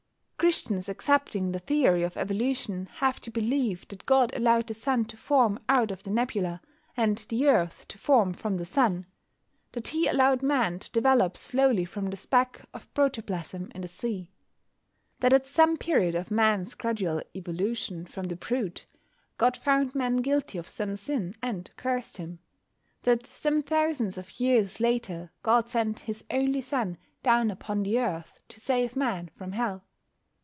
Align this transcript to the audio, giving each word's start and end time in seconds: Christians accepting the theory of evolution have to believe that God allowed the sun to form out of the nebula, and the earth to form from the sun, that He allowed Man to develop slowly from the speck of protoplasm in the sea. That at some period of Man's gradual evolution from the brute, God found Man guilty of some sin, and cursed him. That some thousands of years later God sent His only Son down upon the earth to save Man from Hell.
Christians 0.51 0.89
accepting 0.89 1.51
the 1.51 1.59
theory 1.59 2.01
of 2.01 2.17
evolution 2.17 2.87
have 2.95 3.21
to 3.21 3.29
believe 3.29 3.87
that 3.89 4.07
God 4.07 4.33
allowed 4.35 4.65
the 4.65 4.73
sun 4.73 5.05
to 5.05 5.15
form 5.15 5.59
out 5.69 5.91
of 5.91 6.01
the 6.01 6.09
nebula, 6.09 6.61
and 6.97 7.19
the 7.29 7.47
earth 7.47 7.87
to 7.89 7.99
form 7.99 8.33
from 8.33 8.57
the 8.57 8.65
sun, 8.65 9.05
that 9.73 9.89
He 9.89 10.07
allowed 10.07 10.41
Man 10.41 10.79
to 10.79 10.89
develop 10.91 11.37
slowly 11.37 11.85
from 11.85 12.09
the 12.09 12.17
speck 12.17 12.67
of 12.73 12.91
protoplasm 12.95 13.71
in 13.75 13.81
the 13.81 13.87
sea. 13.87 14.31
That 15.19 15.31
at 15.31 15.47
some 15.47 15.77
period 15.77 16.15
of 16.15 16.31
Man's 16.31 16.73
gradual 16.73 17.21
evolution 17.35 18.07
from 18.07 18.23
the 18.25 18.35
brute, 18.35 18.87
God 19.37 19.55
found 19.57 19.93
Man 19.93 20.17
guilty 20.17 20.57
of 20.57 20.67
some 20.67 20.95
sin, 20.95 21.35
and 21.43 21.69
cursed 21.77 22.17
him. 22.17 22.39
That 23.03 23.27
some 23.27 23.61
thousands 23.61 24.17
of 24.17 24.39
years 24.39 24.79
later 24.79 25.29
God 25.43 25.69
sent 25.69 25.99
His 25.99 26.23
only 26.31 26.61
Son 26.61 26.97
down 27.21 27.51
upon 27.51 27.83
the 27.83 27.99
earth 27.99 28.41
to 28.49 28.59
save 28.59 28.95
Man 28.95 29.27
from 29.35 29.51
Hell. 29.51 29.83